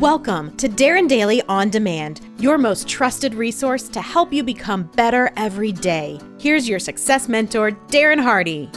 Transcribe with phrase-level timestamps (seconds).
[0.00, 5.30] Welcome to Darren Daily On Demand, your most trusted resource to help you become better
[5.36, 6.18] every day.
[6.38, 8.70] Here's your success mentor, Darren Hardy.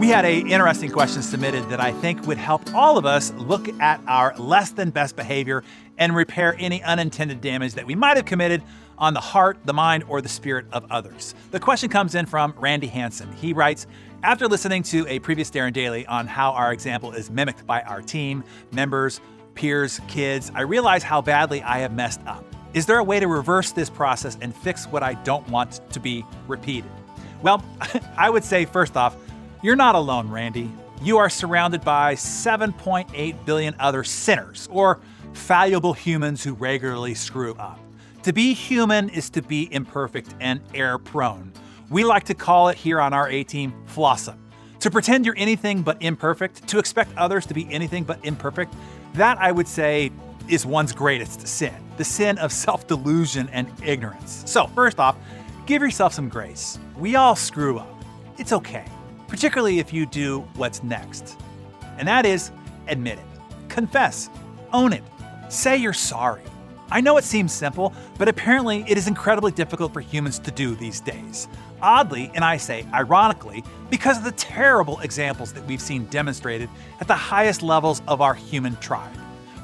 [0.00, 3.68] We had a interesting question submitted that I think would help all of us look
[3.80, 5.62] at our less than best behavior
[5.98, 8.60] and repair any unintended damage that we might have committed
[8.98, 11.36] on the heart, the mind, or the spirit of others.
[11.52, 13.32] The question comes in from Randy Hanson.
[13.34, 13.86] He writes,
[14.22, 18.02] after listening to a previous Darren Daily on how our example is mimicked by our
[18.02, 19.20] team, members,
[19.54, 22.44] peers, kids, I realize how badly I have messed up.
[22.74, 26.00] Is there a way to reverse this process and fix what I don't want to
[26.00, 26.90] be repeated?
[27.42, 27.64] Well,
[28.16, 29.16] I would say first off,
[29.62, 30.70] you're not alone, Randy.
[31.02, 35.00] You are surrounded by 7.8 billion other sinners, or
[35.32, 37.78] fallible humans who regularly screw up.
[38.24, 41.52] To be human is to be imperfect and error prone.
[41.90, 44.38] We like to call it here on our A team flawsome.
[44.80, 48.72] To pretend you're anything but imperfect, to expect others to be anything but imperfect,
[49.14, 50.10] that I would say
[50.48, 54.42] is one's greatest sin the sin of self delusion and ignorance.
[54.46, 55.16] So, first off,
[55.66, 56.78] give yourself some grace.
[56.96, 58.02] We all screw up.
[58.38, 58.86] It's okay
[59.30, 61.38] particularly if you do what's next.
[61.96, 62.50] And that is
[62.88, 63.24] admit it,
[63.68, 64.28] confess,
[64.72, 65.04] own it,
[65.48, 66.42] say you're sorry.
[66.92, 70.74] I know it seems simple, but apparently it is incredibly difficult for humans to do
[70.74, 71.46] these days.
[71.80, 76.68] Oddly, and I say ironically, because of the terrible examples that we've seen demonstrated
[77.00, 79.16] at the highest levels of our human tribe.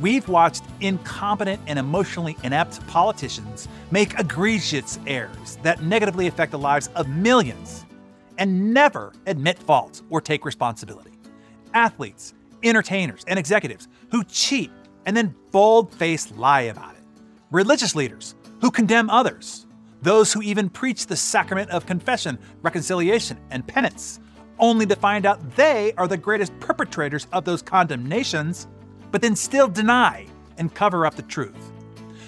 [0.00, 6.88] We've watched incompetent and emotionally inept politicians make egregious errors that negatively affect the lives
[6.94, 7.84] of millions
[8.38, 11.18] and never admit faults or take responsibility.
[11.74, 14.70] Athletes, entertainers, and executives who cheat
[15.04, 16.97] and then bold faced lie about it.
[17.50, 19.66] Religious leaders who condemn others.
[20.02, 24.20] Those who even preach the sacrament of confession, reconciliation, and penance,
[24.58, 28.68] only to find out they are the greatest perpetrators of those condemnations,
[29.10, 30.26] but then still deny
[30.58, 31.72] and cover up the truth.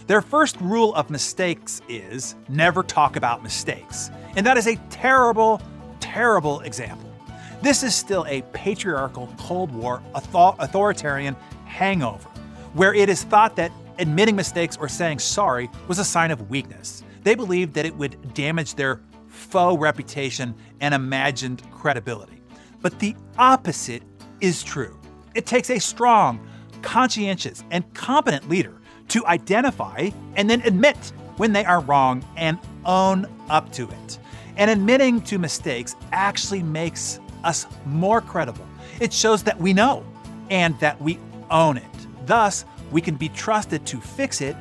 [0.06, 4.10] Their first rule of mistakes is never talk about mistakes.
[4.36, 5.60] And that is a terrible,
[6.00, 7.12] terrible example.
[7.60, 11.36] This is still a patriarchal Cold War authoritarian
[11.66, 12.28] hangover,
[12.72, 17.04] where it is thought that admitting mistakes or saying sorry was a sign of weakness.
[17.22, 22.40] They believed that it would damage their faux reputation and imagined credibility.
[22.80, 24.02] But the opposite
[24.40, 24.98] is true.
[25.34, 26.46] It takes a strong,
[26.82, 30.96] conscientious, and competent leader to identify and then admit
[31.36, 34.18] when they are wrong and own up to it.
[34.56, 38.66] And admitting to mistakes actually makes us more credible.
[39.00, 40.04] It shows that we know
[40.50, 41.18] and that we
[41.50, 41.84] own it.
[42.26, 44.56] Thus, we can be trusted to fix it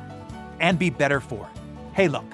[0.60, 1.60] and be better for it.
[1.92, 2.32] Hey, look,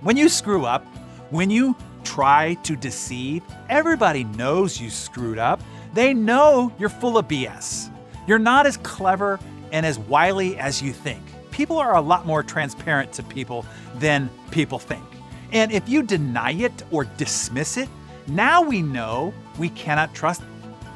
[0.00, 0.84] when you screw up,
[1.30, 5.60] when you try to deceive, everybody knows you screwed up.
[5.94, 7.90] They know you're full of BS.
[8.26, 9.40] You're not as clever
[9.72, 11.22] and as wily as you think.
[11.50, 13.64] People are a lot more transparent to people
[13.96, 15.04] than people think.
[15.52, 17.88] And if you deny it or dismiss it,
[18.26, 20.42] now we know we cannot trust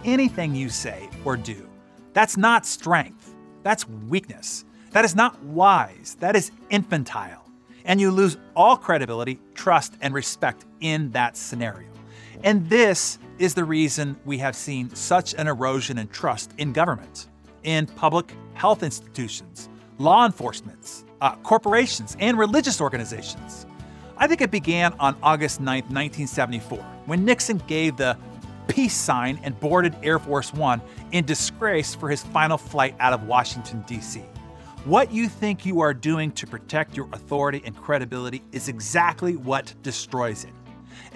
[0.04, 1.68] anything you say or do.
[2.12, 3.34] That's not strength.
[3.62, 4.64] That's weakness.
[4.90, 6.16] That is not wise.
[6.20, 7.44] That is infantile.
[7.84, 11.88] And you lose all credibility, trust, and respect in that scenario.
[12.42, 17.28] And this is the reason we have seen such an erosion in trust in government,
[17.62, 23.66] in public health institutions, law enforcement, uh, corporations, and religious organizations.
[24.16, 28.16] I think it began on August 9, 1974, when Nixon gave the
[28.70, 33.24] peace sign and boarded Air Force One in disgrace for his final flight out of
[33.24, 34.20] Washington, D.C.
[34.84, 39.74] What you think you are doing to protect your authority and credibility is exactly what
[39.82, 40.52] destroys it.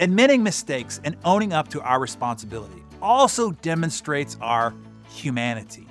[0.00, 4.74] Admitting mistakes and owning up to our responsibility also demonstrates our
[5.08, 5.86] humanity.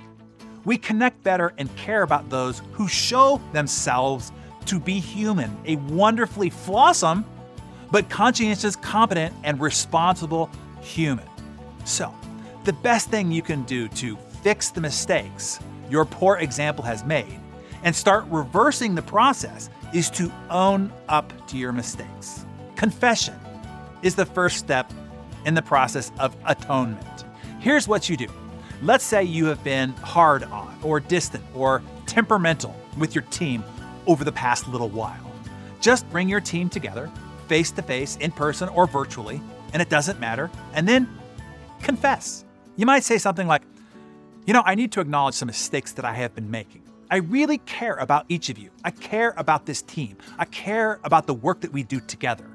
[0.66, 4.32] We connect better and care about those who show themselves
[4.66, 7.24] to be human, a wonderfully flawsome,
[7.90, 10.50] but conscientious, competent, and responsible
[10.82, 11.26] human.
[11.84, 12.14] So,
[12.64, 15.60] the best thing you can do to fix the mistakes
[15.90, 17.40] your poor example has made
[17.82, 22.46] and start reversing the process is to own up to your mistakes.
[22.74, 23.38] Confession
[24.02, 24.92] is the first step
[25.44, 27.24] in the process of atonement.
[27.60, 28.28] Here's what you do.
[28.82, 33.62] Let's say you have been hard on, or distant, or temperamental with your team
[34.06, 35.32] over the past little while.
[35.80, 37.10] Just bring your team together,
[37.46, 39.40] face to face, in person, or virtually,
[39.72, 41.08] and it doesn't matter, and then
[41.84, 42.44] confess.
[42.76, 43.62] You might say something like,
[44.46, 46.82] You know, I need to acknowledge some mistakes that I have been making.
[47.10, 48.70] I really care about each of you.
[48.82, 50.16] I care about this team.
[50.38, 52.46] I care about the work that we do together.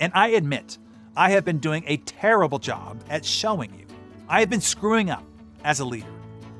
[0.00, 0.78] And I admit,
[1.16, 3.86] I have been doing a terrible job at showing you.
[4.28, 5.24] I have been screwing up
[5.62, 6.06] as a leader.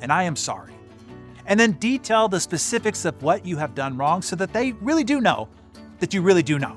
[0.01, 0.73] and I am sorry.
[1.47, 5.05] And then detail the specifics of what you have done wrong so that they really
[5.05, 5.49] do know
[6.01, 6.77] that you really do know.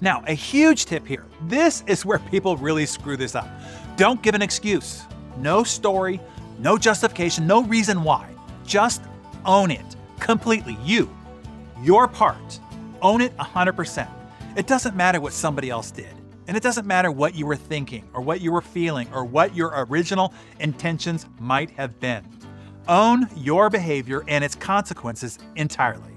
[0.00, 3.48] Now, a huge tip here this is where people really screw this up.
[3.96, 5.02] Don't give an excuse,
[5.36, 6.18] no story,
[6.58, 8.28] no justification, no reason why.
[8.66, 9.02] Just
[9.44, 10.78] own it completely.
[10.82, 11.14] You,
[11.82, 12.58] your part.
[13.02, 14.08] Own it 100%.
[14.56, 16.14] It doesn't matter what somebody else did.
[16.46, 19.54] And it doesn't matter what you were thinking or what you were feeling or what
[19.54, 22.24] your original intentions might have been.
[22.88, 26.16] Own your behavior and its consequences entirely.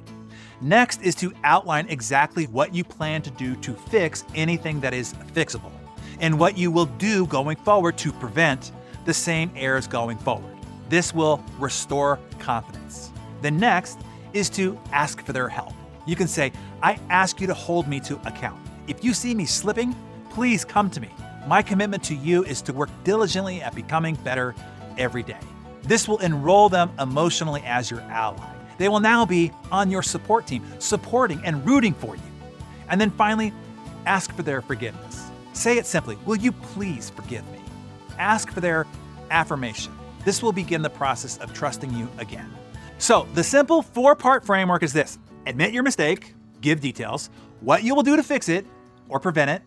[0.61, 5.13] Next is to outline exactly what you plan to do to fix anything that is
[5.33, 5.71] fixable
[6.19, 8.71] and what you will do going forward to prevent
[9.05, 10.55] the same errors going forward.
[10.89, 13.11] This will restore confidence.
[13.41, 13.99] The next
[14.33, 15.73] is to ask for their help.
[16.05, 16.51] You can say,
[16.83, 18.59] I ask you to hold me to account.
[18.87, 19.95] If you see me slipping,
[20.29, 21.09] please come to me.
[21.47, 24.55] My commitment to you is to work diligently at becoming better
[24.97, 25.39] every day.
[25.83, 28.43] This will enroll them emotionally as your ally.
[28.77, 32.21] They will now be on your support team, supporting and rooting for you.
[32.89, 33.53] And then finally,
[34.05, 35.24] ask for their forgiveness.
[35.55, 37.59] Say it simply Will you please forgive me?
[38.19, 38.85] Ask for their
[39.31, 39.91] affirmation.
[40.23, 42.53] This will begin the process of trusting you again.
[42.97, 45.17] So, the simple four part framework is this
[45.47, 47.29] admit your mistake, give details,
[47.61, 48.65] what you will do to fix it
[49.09, 49.61] or prevent it,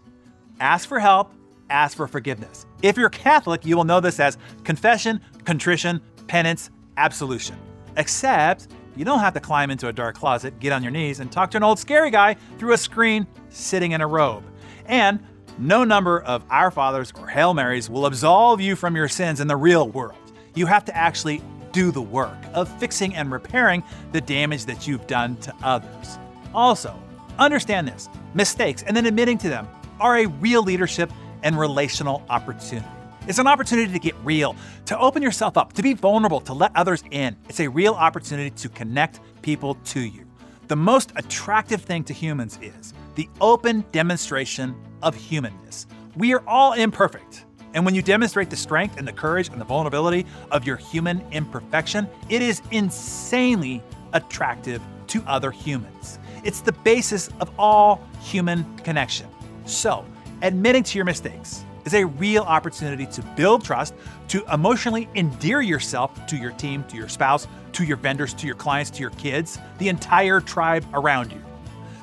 [0.61, 1.33] ask for help,
[1.71, 2.67] ask for forgiveness.
[2.83, 7.57] If you're Catholic, you will know this as confession, contrition, penance, absolution.
[7.97, 11.31] Except you don't have to climb into a dark closet, get on your knees, and
[11.31, 14.43] talk to an old scary guy through a screen sitting in a robe.
[14.87, 15.21] And
[15.59, 19.49] no number of Our Fathers or Hail Marys will absolve you from your sins in
[19.49, 20.19] the real world.
[20.55, 23.83] You have to actually do the work of fixing and repairing
[24.13, 26.19] the damage that you've done to others.
[26.55, 26.95] Also,
[27.39, 29.69] understand this mistakes and then admitting to them
[30.01, 31.11] are a real leadership
[31.43, 32.87] and relational opportunity.
[33.27, 34.57] It's an opportunity to get real,
[34.87, 37.37] to open yourself up, to be vulnerable, to let others in.
[37.49, 40.28] It's a real opportunity to connect people to you.
[40.69, 45.87] The most attractive thing to humans is the open demonstration of humanness.
[46.15, 47.47] We are all imperfect.
[47.73, 51.25] And when you demonstrate the strength and the courage and the vulnerability of your human
[51.33, 53.83] imperfection, it is insanely
[54.13, 56.19] attractive to other humans.
[56.45, 59.27] It's the basis of all human connection.
[59.65, 60.05] So,
[60.43, 63.95] admitting to your mistakes, is a real opportunity to build trust,
[64.29, 68.57] to emotionally endear yourself to your team, to your spouse, to your vendors, to your
[68.57, 71.43] clients, to your kids, the entire tribe around you.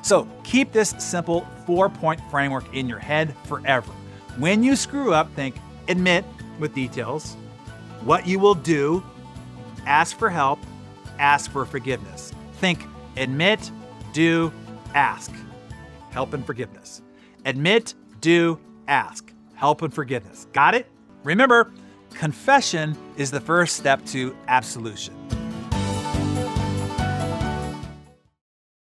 [0.02, 3.92] So keep this simple four point framework in your head forever.
[4.38, 5.56] When you screw up, think
[5.88, 6.24] admit
[6.58, 7.34] with details,
[8.02, 9.04] what you will do,
[9.86, 10.58] ask for help,
[11.20, 12.32] ask for forgiveness.
[12.54, 12.84] Think
[13.16, 13.70] admit,
[14.12, 14.52] do,
[14.94, 15.30] ask.
[16.10, 17.02] Help and forgiveness.
[17.44, 18.58] Admit, do,
[18.88, 20.46] ask help and forgiveness.
[20.52, 20.86] Got it?
[21.24, 21.72] Remember,
[22.14, 25.14] confession is the first step to absolution.